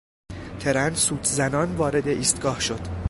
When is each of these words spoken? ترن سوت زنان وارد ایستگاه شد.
ترن 0.59 0.93
سوت 0.95 1.23
زنان 1.25 1.75
وارد 1.75 2.07
ایستگاه 2.07 2.59
شد. 2.59 2.81